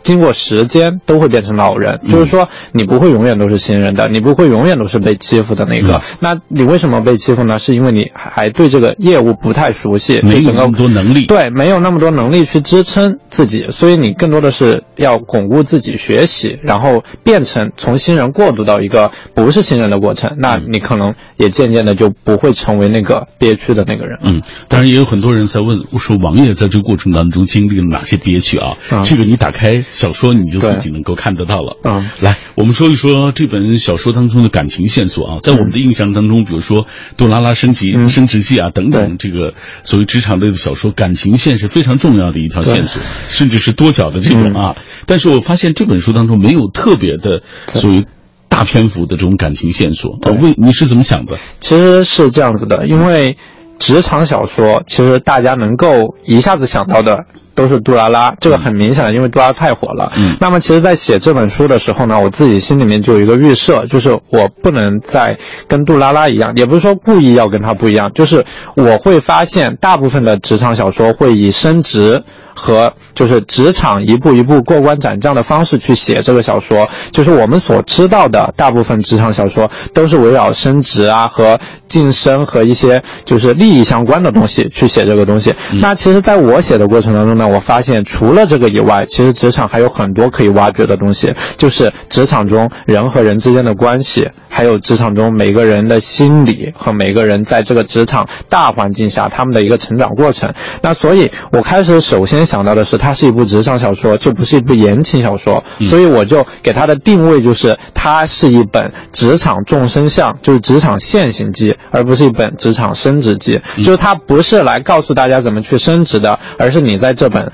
[0.06, 6.00] 经过时间都会变成老人，就是说你不会永远都是新人的，你不会永远都是被欺负的那个。
[6.20, 7.58] 那你为什么被欺负呢？
[7.58, 11.26] 是因为你还对这个业务不太熟悉，没有那么多能力。
[11.26, 20.36] 对，没有那么多能力去支撑自己，所以你更多的是要巩固自己学习，然后变成从新人过渡到一个不是新人的过程。
[20.38, 24.20] 那你可能也渐渐的就不会成为那个憋屈的那个人。
[24.22, 28.76] 嗯，当然也有很多人在问，说王爷在这个过程当中经历了哪些憋屈啊？
[29.02, 29.82] 这个你打开。
[29.96, 31.78] 小说你就自己能够看得到了。
[31.82, 35.38] 嗯，来，我们说一说这本小说当中的感情线索啊。
[35.40, 36.84] 在我们的印象当中，比如说
[37.16, 39.54] 《杜拉拉升级升职记》啊等等，这个
[39.84, 44.76] 所谓职场类的小说，感情线是非常重要的一条线索，甚至是多角的这种啊。
[45.06, 48.04] 但是我发现这本书当中没有特别的所谓
[48.50, 50.18] 大篇幅的这种感情线索。
[50.42, 51.38] 为你是怎么想的？
[51.58, 53.38] 其实是这样子的，因为
[53.78, 57.24] 职场小说其实大家能够一下子想到的。
[57.56, 60.12] 都是杜拉拉，这个很明显的，因为杜拉拉太火了。
[60.16, 68.44] 嗯，那么其实，在写这本书的时候呢，我自己心里面就有一个预设，就是我不能再跟杜拉拉一样，也不是说故意要跟他不一样，就是
[68.76, 72.22] 我会发现，大部分的职场小说会以升职。
[72.56, 85.54] 和就是职场一步一步过关斩将的方式去写这个小说，就是我们所知道的大部分职场小说都是围绕升职啊和晋升和一些就是利益相关的东西去写这个东西。
[85.80, 100.52] 那其实，在我写的过程当中呢，我发现除了这个以外，其实职场还有很多可以挖掘的东西，就是职场中人和人之间的关系，还有职场中每个人的心理和每个人在这个职场大环境下他们的一个成长过程。
[100.80, 102.45] 那所以，我开始首先。
[102.46, 113.60] 想到的是，它是一部职场小说，就不是一部言情小说，所以我就给它的定位就是，它是一本职场众生相，就是职场现行记，而不是一本职场升职记。
[113.78, 117.50] 就是它不是来告诉大家怎么去升职的，而是你在这本。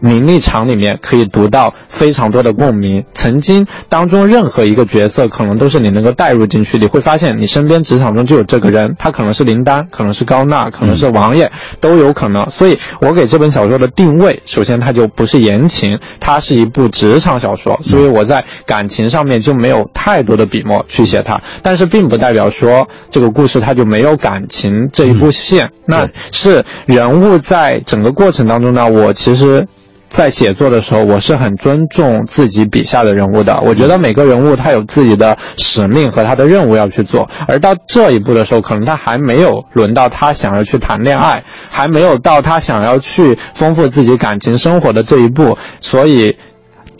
[0.00, 12.48] 名利场里面可以读到非常多的共鸣，曾经当中任何一个角色可能都是你能够带入进去，你会发现你身边职场中就有这个人，他可能是林丹，可能是高娜，可能是王爷，都有可能。
[12.50, 29.66] 所以我给这本小说的定位，首先它就不是言情，它是一部职场小说，所以我在感情上面就没有太多的笔墨去写它，但是并不代表说这个故事它就没有感情这一部线，那是人物在整个过程当中呢，我其实。
[30.10, 33.58] 在写作的时候，我是很尊重自己笔下的人物的。
[33.64, 46.36] 我觉得每个人物他有自己的使命和他的任务要去做，而到这一步的时候，可能他还没有轮到他想要去谈恋爱，还没有到他想要去丰富自己感情生活的这一步，所以。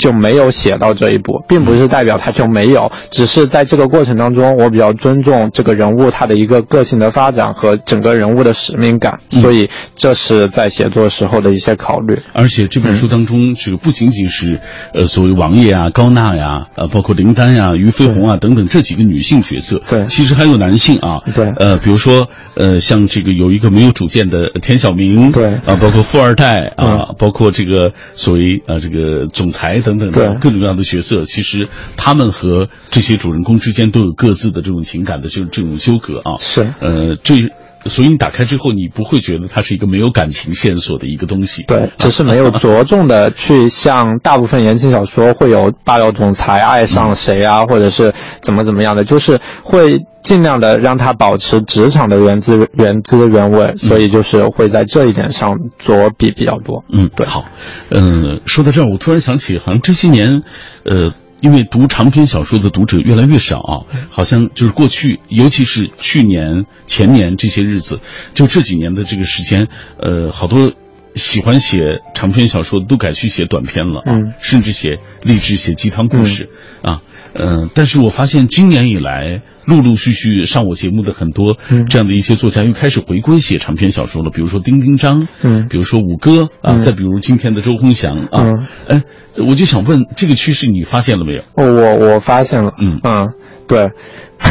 [0.00, 12.18] 就没有写到这一步，并不是代表他就没有，只是在这个过程当中，我比较尊重这个人物他的一个个性的发展和整个人物的使命感，所以这是在写作时候的一些考虑。
[12.32, 14.60] 而且这本书当中，这个不仅仅是
[14.94, 37.50] 呃所谓王爷啊、高娜呀，呃包括林丹呀、俞飞鸿啊等等这几个女性角色，对，其实还有男性啊，对，呃比如说呃像这个有一个没有主见的田晓明，对，啊包括富二代啊，包括这个所谓呃这个总裁等等的各种各样的角色，其实他们和这些主人公之间都有各自的这种情感的就这种纠葛啊，是，呃这。
[37.86, 41.62] 所以你打开之后，你不会觉得它是一个没有感情线索的一个东西。
[41.62, 48.12] 对，只是没有着重的去像大部分言情小说会有霸道总裁爱上谁啊，或者是
[48.42, 53.74] 怎么怎么样的，就是会尽量的让它保持职场的原汁原汁原味。
[53.76, 56.84] 所以就是会在这一点上着笔比较多。
[56.92, 57.24] 嗯，对。
[57.26, 57.46] 好，
[57.88, 60.42] 嗯，说到这儿，我突然想起，好像这些年，
[60.84, 61.14] 呃。
[61.40, 63.72] 因为读长篇小说的读者越来越少啊，
[64.08, 68.00] 好像就是过去，尤其是去年、前年这些日子，
[68.34, 70.72] 就这几年的这个时间，呃，好多
[71.14, 76.50] 喜欢写长篇小说的都改去写短篇了啊，甚至写励志、写鸡汤故事
[76.82, 77.00] 啊。
[77.34, 81.56] 嗯，但是我发现今年以来，陆陆续续上我节目的很多
[81.88, 89.02] 这样的一些作家又开始回归写长篇小说了，比如说丁丁章，嗯，比如说五哥啊，再比如今天的周鸿祥啊，哎，
[89.36, 91.42] 我就想问，这个趋势你发现了没有？
[91.54, 93.00] 我我发现了，嗯。
[93.04, 93.28] 嗯，
[93.68, 93.90] 对。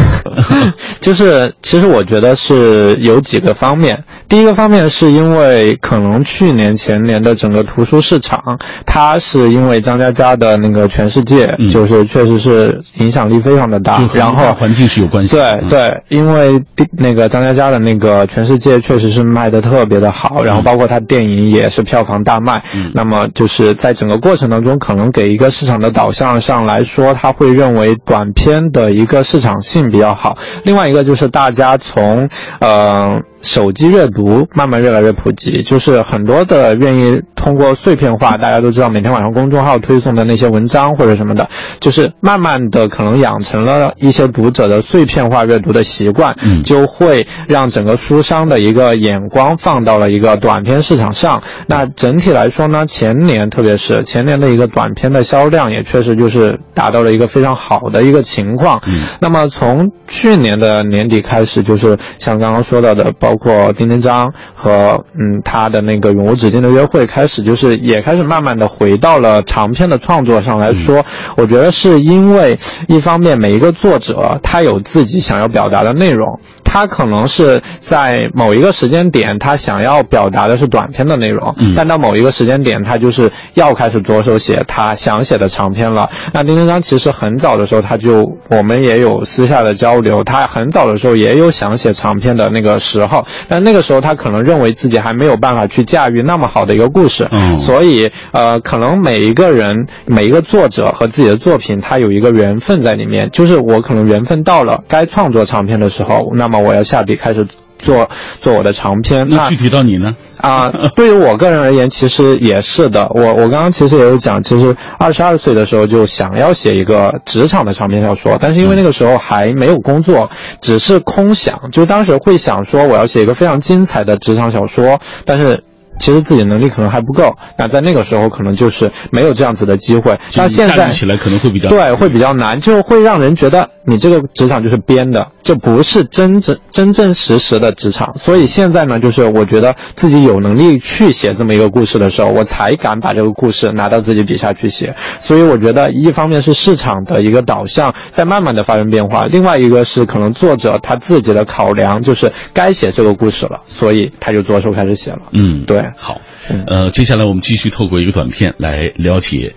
[1.00, 4.04] 就是，其实我觉得是有几个方面。
[4.28, 14.04] 第一个方面是因为可能去年前年的整个图书市场，它是因为张嘉佳的那个全世界，就是确实是影响力非常的大。
[14.14, 15.36] 然后环境是有关系。
[15.36, 22.62] 对对，因为那个张嘉佳的那个全世界确实是卖的特别的好，然后包括他电影也是票房大卖。
[22.94, 29.89] 那么就是在整个过程当中，可能给一个市场的导向上来说，他会认为短片的一个市场性。
[29.90, 33.20] 比较好，另外一个就是大家从，呃。
[33.42, 41.48] 手机阅读慢慢越来越普及，就是很多的愿意通过碎片化，大家都知道每天晚上公众号推送的那些文章或者什么的，
[41.80, 51.42] 就是慢慢的可能养成了一些读者的碎片化阅读的习惯，就会让整个书商的一个眼光放到了一个短篇市场上。
[51.66, 58.82] 那整体来说呢，前年特别是前年的一个短片的销量也确实就是达到了一个非常好的一个情况。
[59.22, 71.04] 那么从去年的年底开始，就是像刚刚说到的包括丁丁章和嗯他的那个永无止境的约会开始，就是也开始慢慢的回到了长篇的创作上来说，
[71.38, 76.40] 我觉得是因为一方面每一个作者他有自己想要表达的内容，
[76.72, 86.08] 他可能是在某一个时间点他想要表达的是短篇的内容，但到某一个时间点他就是要开始着手写他想写的长篇了。
[86.32, 93.26] 那丁丁章其实很早的时候他就我们也有私下的交流，他很早的时候也有想写长篇的那个时候。
[93.48, 97.28] 但那个时候，他可能认为自己还没有办法去驾驭那么好的一个故事，
[97.58, 103.28] 所以呃，可能每一个人、每一个作者和自己的作品，他有一个缘分在里面。
[103.32, 107.48] 就是我可能缘分到了，该创作长篇的时候，那么我要下笔开始。
[107.82, 108.10] 做
[108.42, 110.14] 做我的长篇，那具体到你呢？
[110.36, 113.10] 啊，对于我个人而言，其实也是的。
[113.16, 125.64] 我我刚刚其实也有讲，其实二十二岁的时候就想要写一个职场的长篇小说，但是因为那个时候还没有工作，只是空想，就当时会想说我要写一个非常精彩的职场小说，但是。
[126.00, 130.18] 其实自己能力可能还不够，那在那个时候可能就是没有这样子的机会。
[130.36, 138.14] 那现在起来可能会比较对，会比较难，就会让人觉得你这个职场就是编的，就不是真正真真实实的职场。
[138.16, 144.96] 所以现在呢，就是我觉得自己有能力去写这么一个故事的时候，我才敢把这个故事拿到自己笔下去写。
[145.20, 155.20] 所以我觉得一方面是市场的一个导向在慢慢的发生变化，另外一个是可能作者他自己的考量，就是该写这个故事了，所以他就着手开始写了。
[155.34, 155.84] 嗯，对。
[155.98, 156.22] 好，
[156.68, 159.56] 呃，接下来我们继续透过一个短片来了解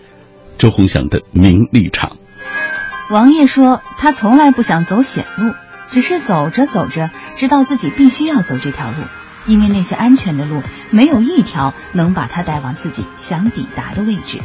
[0.58, 2.16] 周鸿祥的名利场。
[3.10, 5.52] 王爷说他从来不想走险路，
[5.90, 8.96] 只是走着走着，知道自己必须要走这条路，
[9.46, 14.38] 因为那些安全的路没有一条能把他带往自己想抵达的位置。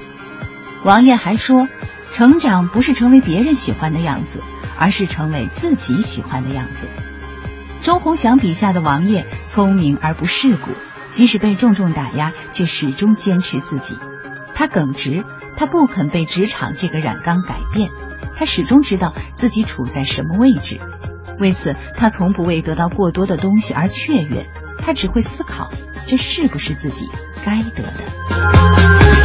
[0.84, 1.68] 王爷还说，
[2.14, 4.42] 成长不是成为别人喜欢的样子，
[4.78, 6.88] 而是成为自己喜欢的样子。
[7.82, 10.72] 周鸿祥笔下的王爷聪明而不世故。
[11.18, 13.98] 即使被重重打压，却始终坚持自己。
[14.54, 17.90] 他耿直，他不肯被职场这个染缸改变。
[18.36, 20.80] 他始终知道自己处在什么位置，
[21.40, 24.46] 为此他从不为得到过多的东西而雀跃。
[24.78, 25.72] 他只会思考，
[26.06, 27.10] 这是不是自己
[27.44, 29.17] 该得的。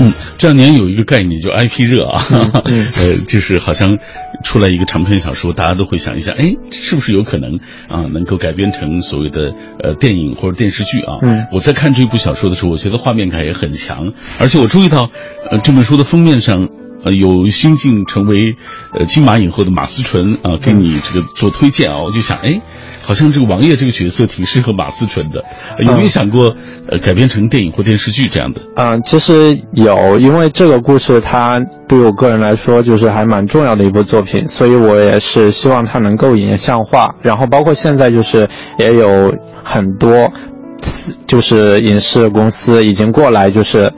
[0.00, 2.24] 嗯，这两年有一个概念就 IP 热啊，
[2.64, 3.98] 呃，就是好像
[4.42, 11.18] 出来一个长篇小说，大家都会想一下，哎，是不是有可能啊，能够改编成所谓的呃电影或者电视剧啊？
[11.22, 15.10] 嗯，我在看这部小说的时候，我觉得画面感也很强，而且我注意到，
[15.50, 16.68] 呃，这本书的封面上。
[17.02, 18.56] 呃，有新晋成为
[18.98, 22.60] 呃金马影后的马思纯啊，给你这个做推荐啊，我就想，哎，
[23.02, 25.42] 好像这个王爷这个角色挺适合马思纯的，
[25.84, 26.54] 有没有想过
[26.88, 28.60] 呃改编成电影或电视剧这样的？
[28.76, 38.48] 嗯，其实有，因为这个故事它对我个人来说就是还蛮重要的一部作品，所以我也是希望它能够影像化，然后包括现在就是
[38.78, 39.34] 也有
[39.64, 40.30] 很多
[41.26, 43.90] 就是影视公司已经过来就是。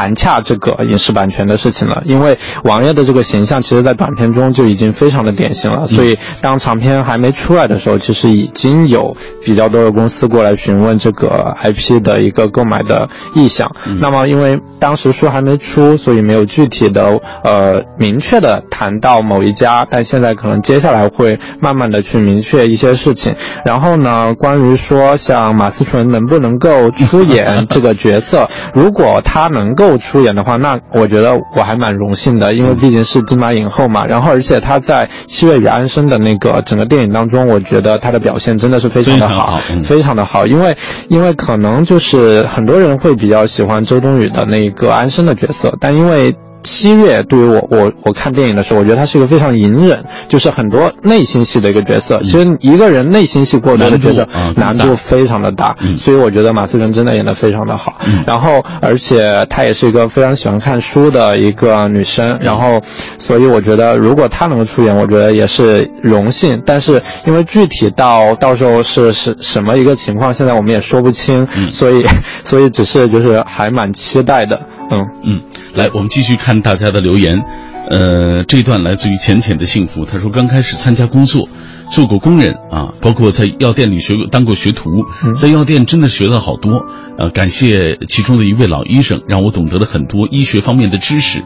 [0.00, 13.70] 谈洽这个影视版权的事情了，因为王爷的这个形象，其实在短片中就已经非常的典型了，所以当长片还没出来的时候，其实已经有比较多的公司过来询问这个 IP 的一个购买的意向。
[14.00, 23.34] 那么，因为当时书还没出，所以没有具体的呃明确的谈到某一家，但现在可能接下来会慢慢的去明确一些事情。
[23.66, 29.89] 然后呢，关于说像马思纯能不能够出演这个角色， 如果他能够。
[29.98, 34.06] 出演的话，那我觉得我还蛮荣幸的，因为毕竟是金马影后嘛。
[34.06, 40.46] 然后，而且她在《七月与安生》的那个整个电影当中，我觉得她的表现真的是非常的好，非常的好。
[40.46, 40.76] 因为，
[41.08, 46.34] 因为可能就是很多人会比较喜欢周冬雨的那个安生的角色，但因为。
[46.62, 52.20] 七月对于我，我我看电影的时候，我觉得他是一个非常隐忍，就是很多内心戏的一个角色。
[52.22, 55.76] 其实一个人内心戏过多的角色，难度非常的大。
[55.96, 57.98] 所以我觉得马思纯真的演得非常的好。
[58.26, 62.38] 然后，而且她也是一个非常喜欢看书的一个女生。
[62.40, 62.80] 然后，
[63.18, 66.62] 所以我觉得如果她能够出演，我觉得也是荣幸。
[66.64, 71.46] 但是因为具体到到时候是是什么一个情况，现在我们也说不清。
[71.72, 72.04] 所以，
[72.44, 74.60] 所以只是就是还蛮期待的。
[74.90, 75.40] 嗯嗯。
[75.74, 77.40] 来，我们继续看大家的留言。
[77.88, 81.48] 呃，这段来自于浅浅的幸福，他说刚开始参加工作。
[81.90, 84.90] 做过工人啊，包括在药店里学过，当过学徒，
[85.34, 86.86] 在药店真的学了好多。
[87.18, 91.42] 呃，感谢其中的一位老医生，让我懂得了很多医学方面的知识。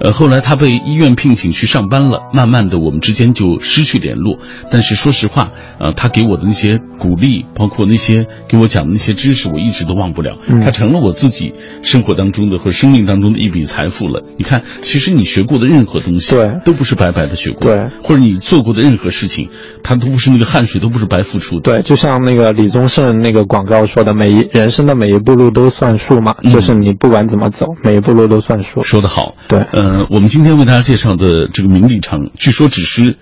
[0.00, 4.38] 呃，后来他被医院聘请去上班了，慢慢的我们之间就失去联络。
[4.70, 10.38] 但是说实话，呃，他给我的那些鼓励，包括那些给我讲的那些知识，我一直都忘不了。
[10.64, 14.22] 他成了我自己生活当中的或者生命当中的一笔财富了。
[14.38, 19.50] 你看，其实你学过的任何东西，对，都不是白白的学过，对，或者你做过的任何事情。
[19.88, 21.62] 他都不是那个汗水，都不是白付出的。
[21.62, 28.82] 对，就像那个李宗盛那个广告说的，每一人生的每一步路都算数嘛，就是你不管怎么走，每一步路都算数。
[28.82, 29.34] 说得好。
[29.48, 33.16] 对，呃，我们今天为大家介绍的这个《名利场》，据说只是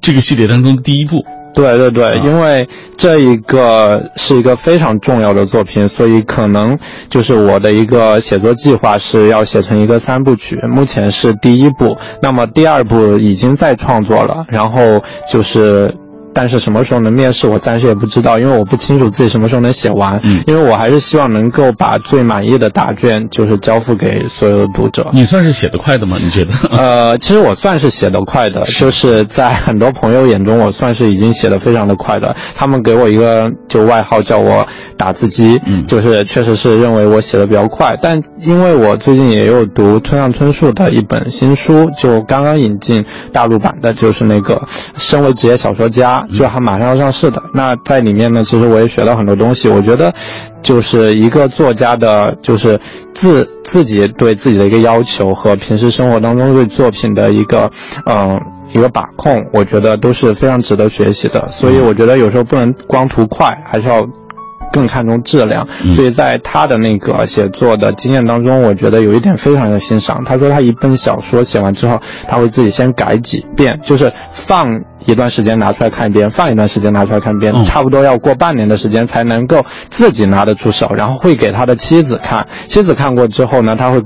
[0.00, 1.24] 这个系列当中的第一部。
[1.54, 6.76] 对对对，因为这一个是一个非常重要的作品，所以可能
[7.10, 15.00] 就是我的一个写作计划是要写成一个三部曲，目前是第一部，那么第二部已经在创作了，然后
[15.30, 15.94] 就是。
[16.38, 20.20] 但是什么时候能面试，我暂时也不知道，因为我不清楚自己什么时候能写完。
[20.22, 25.10] 嗯，因为我还是希望能够把最满意的答卷就是交付给所有的读者。
[25.12, 26.16] 你算是写得快的吗？
[26.22, 26.52] 你觉得？
[26.70, 32.36] 呃，其实我算是写得快的， 就是在很多朋友眼中，我算是已经写得非常的快的。
[32.54, 34.64] 他们给我一个就外号叫我
[34.96, 37.96] 打字机，嗯，就是确实是认为我写的比较快。
[38.00, 44.62] 但因为我最近也有读村上春树的一本新书，就刚刚引进大陆版的，就是那个
[44.96, 46.24] 身为职业小说家。
[46.32, 49.68] 就还马上要上市的，那在里面呢，其实我也学到很多东西。
[49.68, 50.12] 我觉得，
[50.62, 52.78] 就是一个作家的，就是
[53.14, 57.70] 自自己对自己的一个要求和平时生活当中对作品的一个，
[58.04, 58.40] 嗯，
[58.72, 61.48] 一个把控，我觉得都是非常值得学习的。
[61.48, 64.06] 所以我觉得有时候不能光图快，还是要。
[64.72, 70.22] 更看重质量，所以在他的那个写作的经验当中，我觉得有一点非常的欣赏。
[70.24, 74.66] 他说他一本小说写完之后，他会自己先改几遍，就是放
[75.06, 82.46] 一段时间拿出来看一遍，放一段时间拿出来看一遍，差不多要过半年的时间才能够自己拿得出手，然后会给他的妻子看。
[82.66, 84.02] 妻子看过之后呢，他会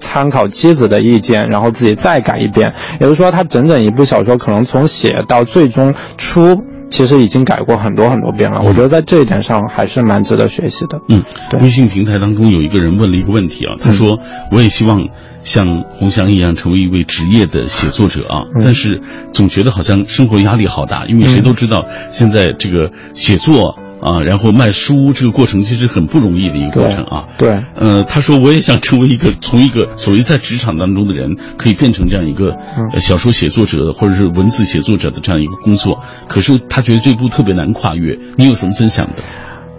[0.00, 2.74] 参考妻子的意见，然后自己再改一遍。
[3.00, 6.60] 也就是说，他整整一部小说可能从写到最终出。
[6.90, 11.00] 其实已经改过很多很多遍了，我觉得在这一点上还是蛮值得学习的。
[11.08, 11.60] 嗯，对。
[11.60, 14.18] 微信平台当中有一个人问了一个问题啊，他说
[14.52, 15.08] ：“我也希望
[15.42, 19.00] 像洪翔一样成为一位职业的写作者啊，但是
[19.32, 27.28] 总觉得好像生活压力好大，因为谁都知道现在这个写作。”啊，然后卖书这个过程其实很不容易的一个过程啊。
[27.38, 32.56] 对，呃，他说我也想成为一个 从一个所谓在职场当中的人，可以变成这样一个
[33.00, 36.02] 小说写作者或者是文字写作者的这样一个工作。
[36.28, 38.18] 可是他觉得这步特别难跨越。
[38.36, 39.14] 你有什么分享的？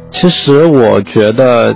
[0.10, 1.76] 其实我觉得，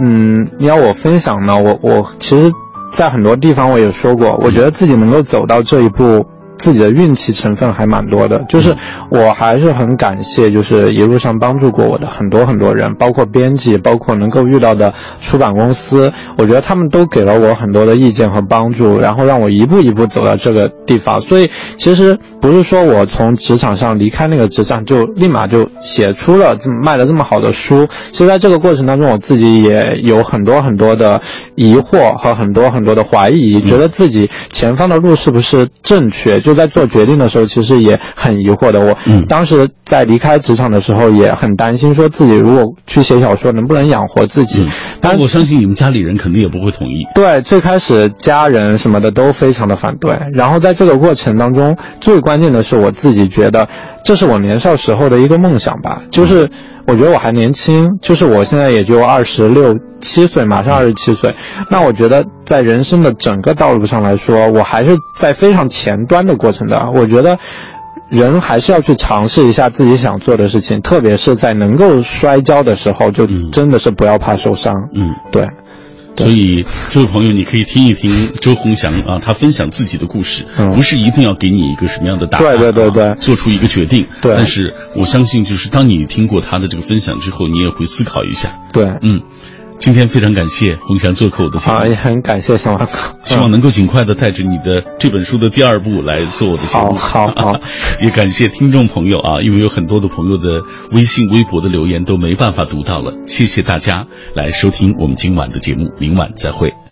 [0.00, 2.52] 嗯，你要我分享呢，我我其实。
[2.92, 6.24] 在很多地方我也说过，我觉得自己能够走到这一步。
[6.56, 8.74] 自己的运气成分还蛮多的，就是
[9.10, 21.20] 我还是很感谢，就是一路上帮助过我的很多很多人，包括编辑，包括能够遇到的出版公司，我觉得他们都给了我很多的意见和帮助，然后让我一步一步走到这个地方。
[21.20, 31.20] 所以其实不是说我从职场上离开那个职场就立马就写出了这么卖了这么好的书，其实在这个过程当中，我自己也有很多很多的
[31.56, 36.40] 疑惑和很多很多的怀疑，觉得自己前方的路是不是正确。
[36.44, 38.78] 就在做决定的时候，其实也很疑惑的。
[38.78, 44.66] 我当时在离开职场的时候，也很担心，说自己如果去写小说，能不能养活自己？
[45.00, 47.04] 但我相信你们家里人肯定也不会同意。
[47.14, 50.16] 对，最开始家人什么的都非常的反对。
[50.34, 53.68] 然后在这个过程当中，最关键的是我自己觉得，
[54.04, 56.48] 这是我年少时候的一个梦想吧，就是。
[56.86, 61.34] 我觉得我还年轻，就是我现在也就二十六七岁，马上二十七岁。
[61.70, 66.90] 那我觉得在人生的整个道路上来说，我还是在非常前端的过程的。
[66.94, 67.38] 我觉得，
[68.10, 74.74] 人还是要去尝试一下自己想做的事情，特别是在能够摔跤的时候，就真的是不要怕受伤。
[74.94, 75.48] 嗯，对。
[76.16, 78.10] 所以，这位朋友，你可以听一听
[78.40, 84.06] 周鸿祥啊，他分享自己的故事，不是一定要给你一个什么样的答案，对对对对，做出一个决定。
[84.22, 88.60] 对，但是我相信，就是当你听过他的这个分享之后，你也会思考一下。
[88.72, 89.22] 对，嗯。
[89.78, 92.92] 今天非常感谢洪翔做客我的节目，啊，也很感谢小马哥，
[93.24, 96.94] 希望能够尽快的带着你的这本书的第二部来做我的节目。
[96.94, 97.60] 好，好，
[98.00, 100.62] 也感谢听众朋友啊，因为有很多的朋友的
[100.92, 106.74] 微信、微博的留言都没办法读到了，谢谢大家来收听我们今晚的节目，明晚再会。